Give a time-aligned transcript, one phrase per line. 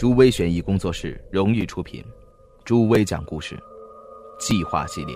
[0.00, 2.02] 朱威悬疑工作室荣誉出品，
[2.64, 3.54] 朱威讲故事，
[4.38, 5.14] 计划系列。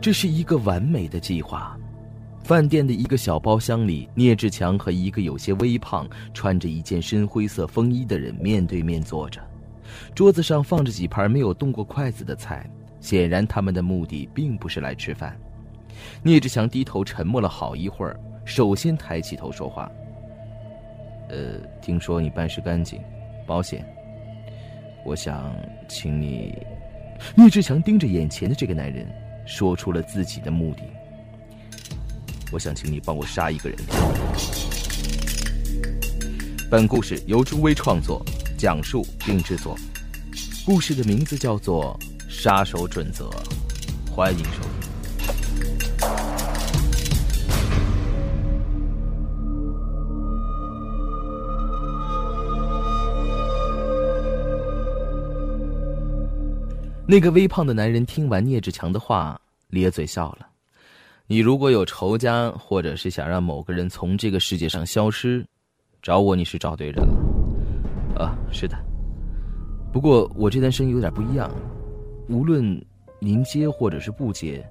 [0.00, 1.78] 这是一个完美的计划。
[2.42, 6.04] 饭店的一个小包厢里，聂志强和一个有些微胖、
[6.34, 9.40] 穿着一件深灰色风衣的人面对面坐着，
[10.14, 12.68] 桌子上放着几盘没有动过筷子的菜，
[13.00, 15.38] 显然他们的目的并不是来吃饭。
[16.22, 19.90] 聂志强低头沉默了好一会儿，首先抬起头说话
[21.30, 23.00] ：“呃，听说你办事干净，
[23.46, 23.84] 保险，
[25.04, 25.54] 我想
[25.88, 26.54] 请你。”
[27.34, 29.06] 聂志强盯着眼前的这个男人，
[29.46, 30.82] 说出了自己的目的。
[32.52, 33.78] 我想请你帮我杀一个人。
[36.70, 38.22] 本故事由朱威创作、
[38.56, 39.76] 讲述并制作，
[40.64, 43.28] 故事的名字叫做《杀手准则》，
[44.10, 44.70] 欢迎收听。
[57.06, 60.48] 那个微胖的男人听完聂志强的话，咧嘴笑了。
[61.26, 65.46] 你如果有仇家，或者是想让某个人从这个世界上消失，
[66.00, 67.25] 找我你是找对人了。
[68.16, 68.76] 啊，是的。
[69.92, 71.50] 不过我这单生意有点不一样，
[72.28, 72.84] 无论
[73.18, 74.64] 您接或者是不接，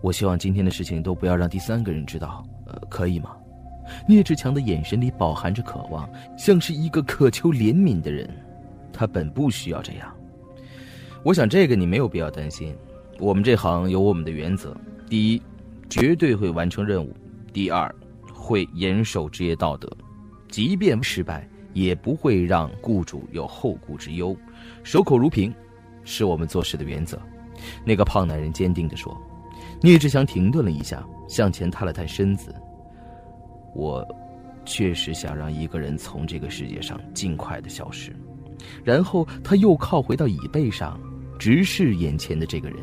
[0.00, 3.36] 我希望今天的事情都不要让第三个人知道，呃，可以吗？
[4.08, 8.28] 聂志强的眼神里饱含着渴望，像是一个渴求怜悯的人。
[8.92, 10.12] 他本不需要这样。
[11.22, 12.74] 我想这个你没有必要担心。
[13.18, 14.76] 我们这行有我们的原则，
[15.08, 15.42] 第一。
[15.90, 17.14] 绝对会完成任务。
[17.52, 17.94] 第二，
[18.32, 19.86] 会严守职业道德，
[20.48, 24.36] 即便失败，也不会让雇主有后顾之忧。
[24.82, 25.52] 守口如瓶，
[26.04, 27.20] 是我们做事的原则。
[27.84, 29.16] 那个胖男人坚定地说。
[29.84, 32.54] 聂志强停顿了一下，向前探了探身子。
[33.74, 34.06] 我，
[34.64, 38.14] 确实想让一个人从这个世界上尽快的消失。
[38.84, 41.00] 然后他又靠回到椅背上，
[41.36, 42.78] 直视眼前的这个人。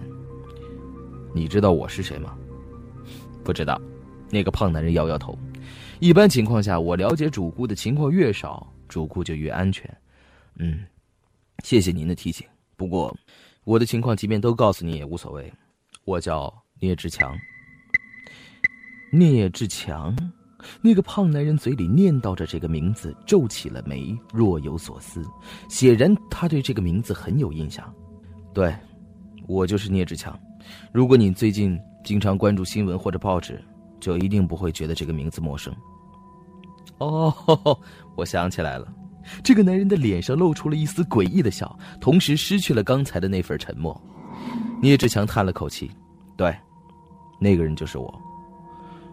[1.34, 2.36] 你知道我是谁吗？
[3.46, 3.80] 不知道，
[4.30, 5.38] 那个胖男人摇摇头。
[6.00, 9.90] 一般情况下，我了解主顾的情况越少，主顾就越安全。
[10.56, 10.84] 嗯，
[11.64, 12.46] 谢谢您的提醒。
[12.76, 13.16] 不过，
[13.64, 15.50] 我的情况即便都告诉你也无所谓。
[16.04, 17.34] 我叫聂志强。
[19.14, 20.14] 聂志强，
[20.82, 25.24] 那个胖男人嘴里念叨着这个名字，皱起了眉，若有所思。
[25.70, 27.94] 显然，他对这个名字很有印象。
[28.54, 28.76] 对，
[29.48, 30.38] 我就是聂志强。
[30.92, 31.80] 如果你最近……
[32.02, 33.62] 经常关注新闻或者报纸，
[34.00, 35.76] 就一定不会觉得这个名字陌生。
[37.00, 37.34] 哦，
[38.16, 38.88] 我想起来了，
[39.44, 44.00] 这个男人的脸上露出了一丝诡异的笑，同时失去了刚才的那份沉默。
[44.82, 45.90] 聂志强叹了口气
[46.38, 46.56] ：“对，
[47.40, 48.22] 那个人就是我，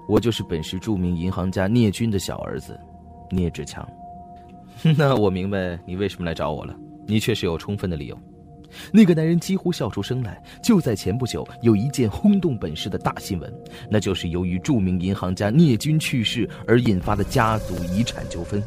[0.09, 2.79] 我就是本市著名银行家聂军的小儿子，
[3.31, 3.87] 聂志强。
[4.97, 6.77] 那我明白你为什么来找我了，
[7.07, 8.17] 你确实有充分的理由。”
[8.93, 10.43] 那个男人几乎笑出声来。
[10.63, 13.53] 就在前不久，有一件轰动本市的大新闻，
[13.91, 18.63] 那就是由于著名银行家聂军去世而引发的家族遗产纠纷。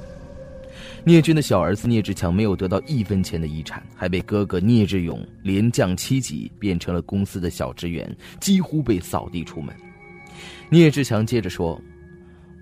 [1.05, 9.73] 聂军的小儿子聂志强没有得到一分钱的遗产，还被哥哥聂志勇连降七级，变成了公司的小职员，几乎被扫地出门。
[10.69, 11.81] 聂志强接着说：“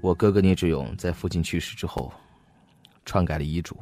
[0.01, 2.13] 我哥哥聂志勇在父亲去世之后，
[3.05, 3.75] 篡改了遗嘱，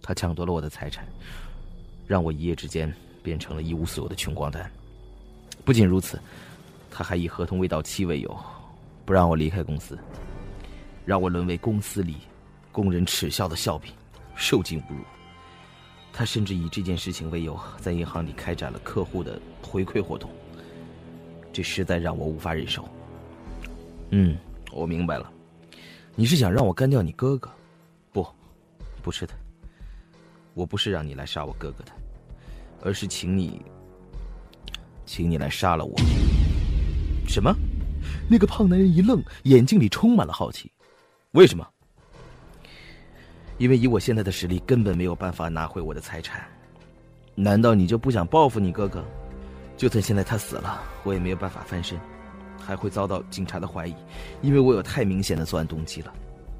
[0.00, 1.04] 他抢夺了我的财产。”
[2.06, 2.92] 让我一夜之间
[3.22, 4.70] 变成了一无所有的穷光蛋。
[5.64, 6.20] 不仅如此，
[6.90, 8.36] 他还以合同未到期为由，
[9.04, 9.98] 不让我离开公司，
[11.04, 12.16] 让我沦为公司里
[12.70, 13.92] 工人耻笑的笑柄，
[14.34, 15.04] 受尽侮辱。
[16.12, 20.28] 他甚至以这件事情为由，在银行里开展了客户的回馈活动。
[21.52, 22.86] 这实在让我无法忍受。
[24.10, 24.36] 嗯，
[24.72, 25.32] 我明白了，
[26.14, 27.50] 你是想让我干掉你哥哥？
[28.12, 28.26] 不，
[29.02, 29.34] 不是的，
[30.54, 31.92] 我不是让你来杀我哥哥的。
[32.84, 33.64] 而是请你，
[35.06, 35.94] 请你来杀了我。
[37.28, 37.54] 什么？
[38.28, 40.70] 那个胖男人一愣，眼睛里充满了好奇。
[41.32, 41.64] 为什么？
[43.58, 46.44] 因为以我现在的实力，根本没有办法拿回我的财产。
[47.36, 49.04] 难道你就不想报复你哥哥？
[49.76, 51.96] 就算现在他死了，我也没有办法翻身，
[52.58, 53.94] 还会遭到警察的怀疑，
[54.40, 56.12] 因为我有太明显的作案动机了。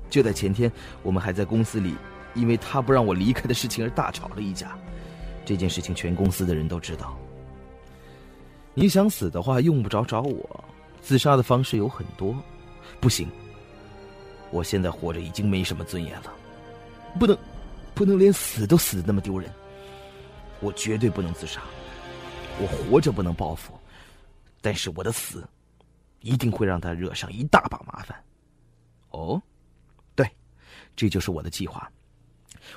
[0.08, 0.70] 就在前天，
[1.02, 1.94] 我们还在公司里，
[2.34, 4.76] 因为他不让我离开的事情而大吵了一架。
[5.44, 7.18] 这件事情全公司的人都知道。
[8.74, 10.64] 你想死的话，用不着找我，
[11.00, 12.34] 自杀的方式有很多。
[13.00, 13.28] 不行，
[14.50, 16.32] 我现在活着已经没什么尊严了，
[17.18, 17.36] 不能，
[17.94, 19.50] 不能连死都死的那么丢人。
[20.60, 21.60] 我绝对不能自杀。
[22.60, 23.72] 我活着不能报复，
[24.60, 25.46] 但是我的死，
[26.20, 28.16] 一定会让他惹上一大把麻烦。
[29.10, 29.42] 哦，
[30.14, 30.30] 对，
[30.94, 31.90] 这就是我的计划。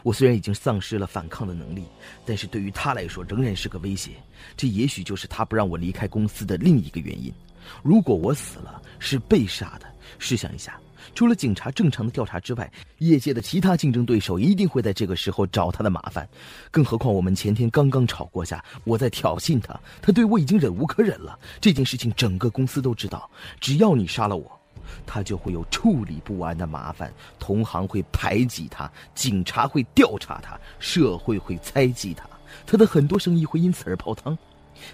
[0.03, 1.83] 我虽然已经丧失了反抗的能力，
[2.25, 4.11] 但是对于他来说仍然是个威胁。
[4.55, 7.33] 这也许就是他不让我离开公司的另一个原因。
[7.81, 9.87] 如果我死了，是被杀的。
[10.19, 10.79] 试想一下，
[11.15, 16.27] 除了警察正常的调查之外，业界的其他竞争对手一定会在这个时候找他的麻烦。
[16.69, 21.37] 更何况我们前天刚刚吵过架，我在挑衅他，他对我已经忍无可忍了。
[21.59, 23.29] 这件事情整个公司都知道，
[23.59, 24.59] 只要你杀了我，
[25.05, 27.13] 他就会有处理不完的麻烦。
[27.39, 32.27] 同行会排挤他，警察会调查他，社会会猜忌他，
[32.65, 34.37] 他的很多生意会因此而泡汤。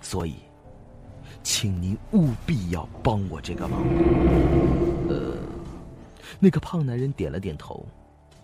[0.01, 0.35] 所以。
[1.43, 3.81] 请您务必要帮我这个忙。
[5.09, 5.35] 呃，
[6.39, 7.83] 那个胖男人点了点头，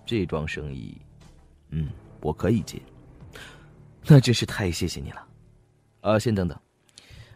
[0.04, 0.98] 这桩生意，
[1.70, 1.90] 嗯，
[2.22, 2.82] 我可以接。
[4.08, 5.24] 那真是太谢谢你了。
[6.02, 6.60] 啊，先等等，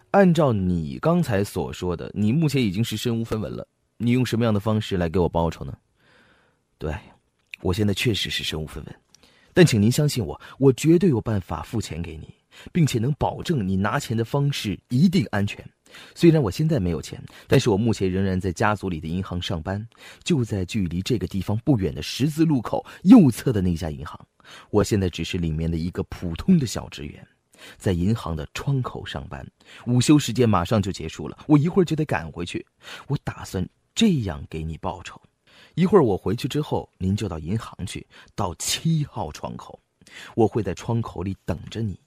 [0.09, 3.67] 按照你刚才所说的，你目前已经是身无分文了。
[4.01, 5.77] 你用什么样的方式来给我报酬呢？
[6.77, 6.93] 对，
[7.61, 8.95] 我现在确实是身无分文，
[9.53, 12.33] 但请您相信我，我绝对有办法付钱给你。
[12.71, 15.65] 并且能保证你拿钱的方式一定安全。
[16.15, 19.85] 虽然我现在没有钱，但是我目前仍然在家族里的银行上班，
[20.23, 24.19] 就在距离这个地方不远的十字路口右侧的那家银行。
[24.69, 27.25] 我现在只是里面的一个普通的小职员，
[27.77, 29.45] 在银行的窗口上班。
[29.85, 32.65] 午休时间马上就结束了，我一会儿就得赶回去。
[33.07, 35.21] 我打算这样给你报酬：
[35.75, 38.05] 一会儿我回去之后，您就到银行去，
[38.35, 39.79] 到七号窗口，
[40.35, 41.99] 我会在窗口里等着你。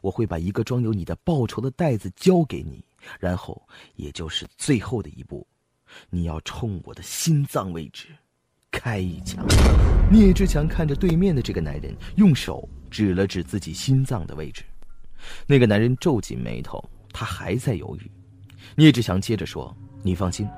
[0.00, 2.82] 我会把一个装有你的报酬的袋子交给你，
[3.18, 3.60] 然后，
[3.96, 5.44] 也就是最后的一步，
[6.10, 8.06] 你要冲我的心脏位置
[8.70, 9.44] 开一枪。
[10.10, 14.62] 聂志强看着对面的这个男人，用手指了指自己心脏的位置。
[15.44, 16.82] 那个男人皱紧眉头，
[17.12, 18.10] 他还在犹豫。
[18.76, 20.48] 聂志强接着说：“你放心。”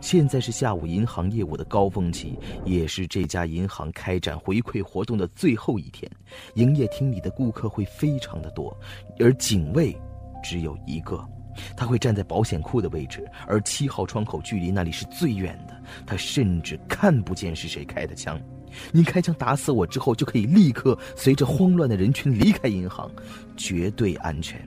[0.00, 6.10] 现在是下午银行业务的高峰期，也是这家银行开展回馈活动的最后一天。
[6.54, 8.76] 营业厅里的顾客会非常的多，
[9.18, 9.96] 而警卫
[10.42, 11.22] 只有一个，
[11.76, 15.74] 他会站在保险库的位置，而七号窗口距离那里是最远的，
[16.06, 18.40] 他甚至看不见是谁开的枪。
[18.92, 23.10] 你开枪打死我之后，就可以立刻随着慌乱的人群离开银行，
[23.56, 24.60] 绝对安全。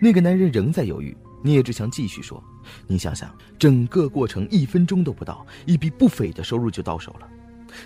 [0.00, 1.16] 那个男人仍在犹豫。
[1.44, 2.42] 聂志强继续说
[2.88, 7.28] ：“你想想，整个过程一分钟都不到，一笔不菲的收入就到手了。”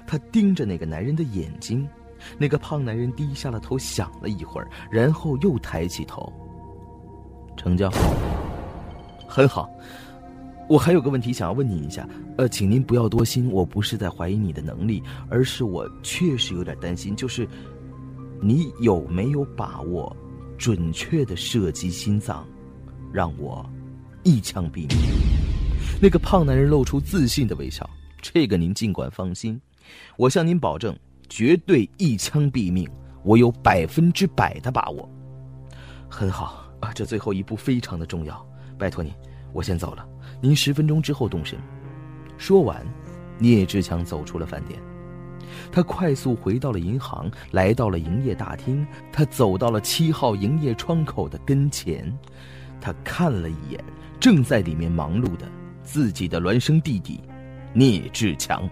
[0.06, 1.84] 他盯着那个男人的眼睛，
[2.38, 6.32] 那个胖男人低下了头，想了一会儿，然后又抬起头。
[7.56, 7.90] 成交。
[9.26, 9.69] 很好。
[10.69, 17.49] 我还有个问题想要问你一下，呃，请您不要多心，我不是在怀疑你的能力，而是我确实有点担心，就是
[18.40, 20.16] 你有没有把握
[20.58, 22.46] 准确的射击心脏？
[23.12, 23.64] 让我
[24.25, 24.99] 一枪毙命。
[26.00, 27.88] 那个胖男人露出自信的微笑。
[28.21, 29.61] 这个您尽管放心，
[30.16, 30.97] 我向您保证，
[31.28, 32.88] 绝对一枪毙命，
[33.23, 35.09] 我有百分之百的把握。
[36.09, 38.44] 很好啊，这最后一步非常的重要，
[38.76, 39.12] 拜托您，
[39.52, 40.04] 我先走了，
[40.40, 41.56] 您十分钟之后动身。
[42.37, 42.85] 说完，
[43.38, 44.80] 聂志强走出了饭店。
[45.71, 48.85] 他快速回到了银行，来到了营业大厅。
[49.12, 52.12] 他走到了七号营业窗口的跟前。
[52.80, 53.82] 他看了一眼
[54.20, 55.47] 正在里面忙碌的
[55.82, 57.20] 自己的孪生弟弟
[57.73, 58.68] 聂志强。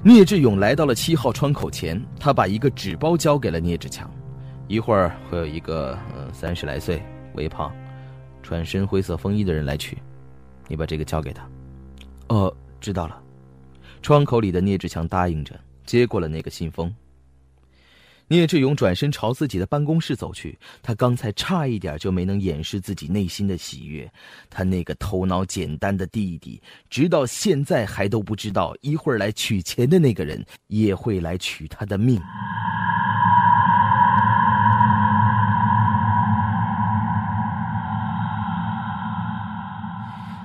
[0.00, 4.10] 聂志勇来到了七号窗口前，他把一个纸包交给了聂志强。
[4.66, 7.02] 一会儿会有一个嗯三十来岁、
[7.34, 7.70] 微胖、
[8.42, 9.98] 穿深灰色风衣的人来取，
[10.66, 11.46] 你把这个交给他。
[12.28, 13.20] 哦，知道了。
[14.02, 16.94] 窗口里的聂志强答应着，接过了那个信封。
[18.30, 24.10] 聂志勇转身朝自己的办公室走去，他刚才差一点就没能掩饰自己内心的喜悦。
[24.50, 32.20] 他那个头脑简单的弟弟，直到现在还都不知道，一会儿来取钱的那个人也会来取他的命。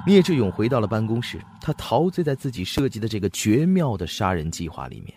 [0.06, 5.14] 聂志勇回到了办公室，他陶醉在自己设计的这个绝妙的杀人计划里面，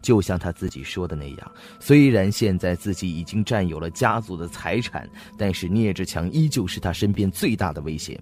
[0.00, 1.52] 就像他自己说的那样。
[1.80, 8.20] 虽然现在自己已经占有了家族的财产，但是聂志强依旧是他身边最大的威胁，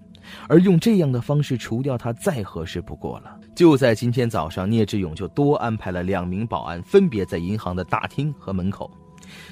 [0.48, 3.38] 而用这样的方式除掉他再合适不过了。
[3.54, 8.90] 就在今天早上，聂志勇就多安排了两名保安，分别在银行的大厅和门口。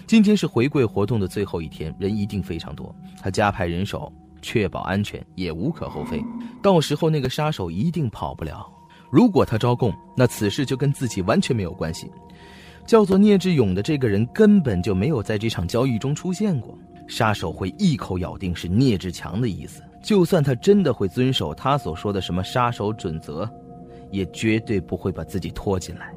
[0.06, 4.11] 今天是回柜活动的最后一天，人一定非常多，他加派人手。
[4.44, 6.22] 确保安全也无可厚非，
[6.62, 8.70] 到时候那个杀手一定跑不了。
[9.10, 12.10] 如果他招供，那此事就跟自己完全没有关系。
[12.86, 16.78] 叫做聂志勇的这个人根本就没有在这场交易中出现过。
[17.08, 23.48] 杀手会一口咬定是聂志强的意思，就算他真的会遵守他所说的什么杀手准则，
[24.10, 26.12] 也绝对不会把自己拖进来。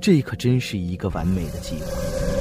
[0.00, 2.31] 这可真是一个完美的计划。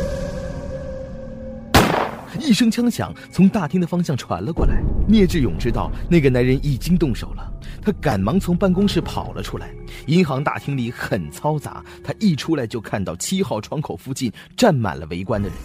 [2.39, 9.69] 一声枪响从大厅的方向传了过来，聂志勇知道那个男人已经动手了，他赶忙从办公室跑了出来。
[10.07, 15.57] 银行大厅里很嘈杂，他一出来就看到七号窗口附近站满了围观的人。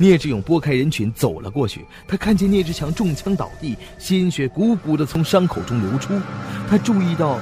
[0.00, 6.14] 聂志勇拨开人群走了过去，他看见聂志强中枪倒地，鲜血汩汩地从伤口中流出。
[6.68, 7.40] 他注意到，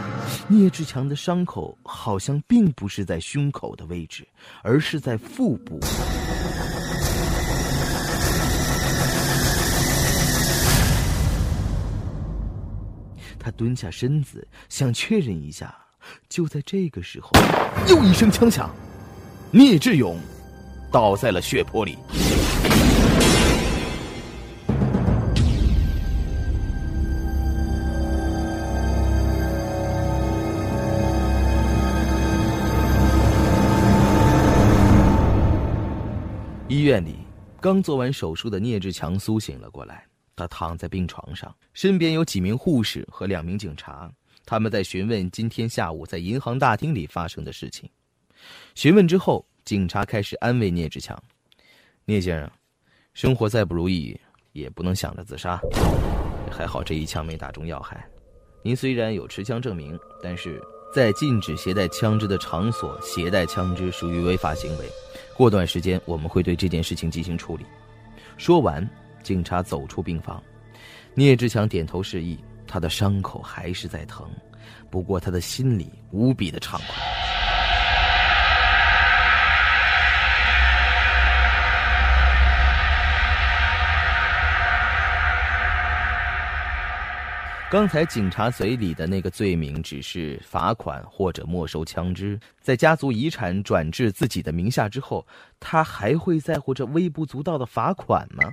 [0.48, 4.26] 聂志强的伤口好像并不是在胸口的位置，
[4.62, 5.78] 而是在腹部。
[13.46, 15.72] 他蹲下身子，想确认一下。
[16.28, 17.30] 就在这个时候，
[17.88, 18.74] 又一声枪响，
[19.52, 20.18] 聂志勇
[20.90, 21.96] 倒在了血泊里。
[36.66, 37.18] 医院里，
[37.60, 40.04] 刚做完手术的聂志强苏醒了过来。
[40.36, 44.12] 他躺在病床上，身边有几名护士和两名警察，
[44.44, 47.88] 他们在询问今天下午在银行大厅里发生的事情。
[48.74, 51.20] 询问之后，警察开始安慰聂志强
[52.04, 52.50] ：“聂先生，
[53.14, 54.14] 生活再不如意，
[54.52, 55.58] 也不能想着自杀。
[56.50, 58.06] 还好这一枪没打中要害。
[58.62, 60.62] 您虽然有持枪证明，但是
[60.94, 64.86] 在禁止携带枪支的场所携带枪支属于违法行为。
[65.34, 67.64] 过段时间我们会对这件事情进行处理。”
[68.36, 68.86] 说完。
[69.26, 70.40] 警察走出病房，
[71.14, 74.24] 聂志强点头示意，他的伤口还是在疼，
[74.88, 76.94] 不过他的心里无比的畅快。
[87.68, 95.26] 刚才警察嘴里的那个罪名只是罚款或者没收枪支，在家族遗产转至自己的名下之后，
[95.58, 98.44] 他还会在乎这微不足道的罚款吗？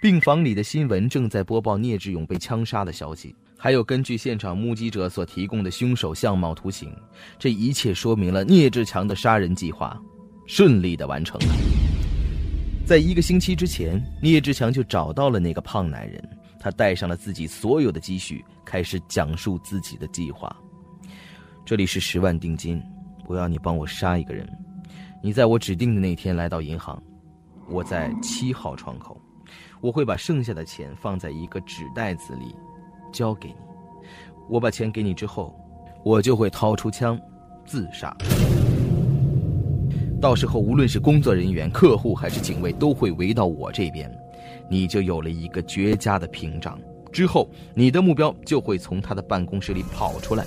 [0.00, 6.92] 病房里的新闻正在播报聂志勇被枪杀的消息，还有根据现场目击者所提供的凶手相貌图形，
[7.38, 9.96] 这一切说明了聂志强的杀人计划
[10.46, 11.54] 顺利的完成了。
[12.84, 16.20] 在一个星期之前，聂志强就找到了那个胖男人，
[16.58, 20.54] 他带上了自己所有的积蓄，开始讲述自己的计划。
[21.64, 22.82] 这里是十万定金，
[23.28, 24.44] 我要你帮我杀一个人，
[25.22, 27.00] 你在我指定的那天来到银行，
[27.68, 29.21] 我在七号窗口。
[29.82, 32.54] 我会把剩下的钱放在一个纸袋子里，
[33.12, 33.56] 交给你。
[34.48, 35.52] 我把钱给你之后，
[36.04, 37.20] 我就会掏出枪，
[37.66, 38.16] 自杀。
[40.20, 44.08] 到时候，无论是工作人员、客户还是警卫，都会围到我这边，
[44.70, 46.78] 你就有了一个绝佳的屏障。
[47.10, 50.46] 之后，你的目标就会从他的办公室里跑出来。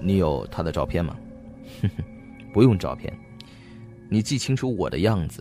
[0.00, 1.16] 你有他的照片吗？
[1.82, 2.02] 哼哼，
[2.52, 3.16] 不用照片，
[4.08, 5.40] 你记清楚我的样子。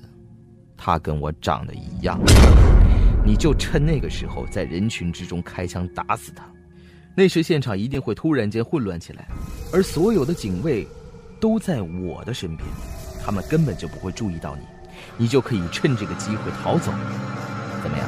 [0.78, 2.20] 他跟我长得一样，
[3.26, 6.46] 你就趁那个时候在人群之中开枪打死他。
[7.16, 9.28] 那时现场一定会突然间混乱起来，
[9.74, 10.88] 而所有的警卫
[11.40, 12.70] 都在我的身边，
[13.26, 14.62] 他们根本就不会注意到你，
[15.18, 16.92] 你就可以趁这个机会逃走。
[17.82, 18.08] 怎么样？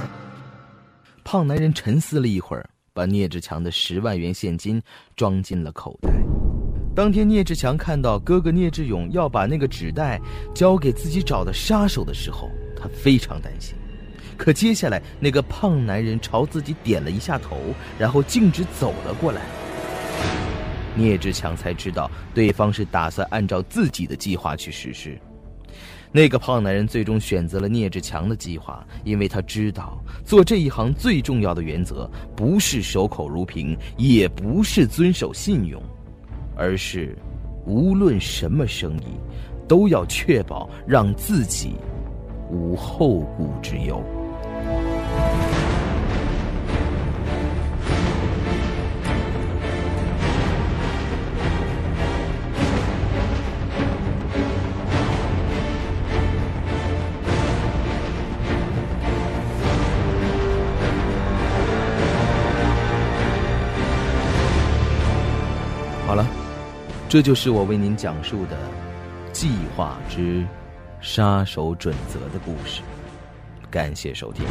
[1.23, 4.81] 胖男人沉思了一会儿，把聂志强的十万元现金
[5.15, 6.11] 装进了口袋。
[6.95, 10.19] 当天，聂志强看到哥哥聂志勇要把那个纸袋
[10.53, 13.75] 交给自己找的杀手的时候，他非常担心。
[14.35, 17.57] 可接下来，那个胖男人朝自己点了一下头，
[17.97, 19.41] 然后径直走了过来。
[20.95, 25.17] 聂志强才知道，对方是打算按照自己的计划去实施。
[26.11, 35.81] 那个胖男人最终选择了聂志强的计划，因为他知道，做这一行最重要的原则不是守口如瓶，也不是遵守信用。
[36.59, 37.15] 而是，
[37.65, 39.17] 无论什么生意，
[39.65, 41.75] 都要确保让自己
[42.51, 44.03] 无后顾之忧。
[67.09, 68.55] 这就是我为您讲述的
[69.31, 70.45] 《计划之
[71.01, 72.83] 杀手准则》的故事。
[73.71, 74.45] 感谢收听。